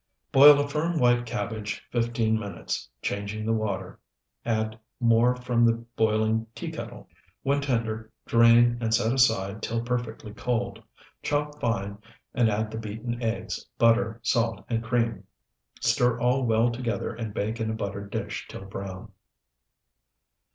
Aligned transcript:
Boil 0.31 0.59
a 0.59 0.67
firm, 0.67 0.97
white 0.97 1.27
cabbage 1.27 1.87
fifteen 1.91 2.33
minutes, 2.39 2.89
changing 3.03 3.45
the 3.45 3.53
water; 3.53 3.99
add 4.43 4.79
more 4.99 5.35
from 5.35 5.63
the 5.63 5.73
boiling 5.95 6.47
teakettle; 6.55 7.07
when 7.43 7.61
tender, 7.61 8.11
drain, 8.25 8.79
and 8.81 8.95
set 8.95 9.13
aside 9.13 9.61
till 9.61 9.83
perfectly 9.83 10.33
cold; 10.33 10.81
chop 11.21 11.59
fine 11.61 11.99
and 12.33 12.49
add 12.49 12.71
the 12.71 12.79
beaten 12.79 13.21
eggs, 13.21 13.63
butter, 13.77 14.19
salt, 14.23 14.65
and 14.67 14.83
cream; 14.83 15.23
stir 15.81 16.19
all 16.19 16.47
well 16.47 16.71
together 16.71 17.13
and 17.13 17.31
bake 17.31 17.59
in 17.59 17.69
a 17.69 17.73
buttered 17.75 18.09
dish 18.09 18.47
till 18.47 18.65
brown. 18.65 19.11